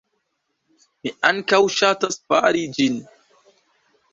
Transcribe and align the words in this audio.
Mi 1.01 1.11
ankaŭ 1.31 1.59
ŝatas 1.75 2.17
fari 2.33 2.65
ĝin. 2.79 2.99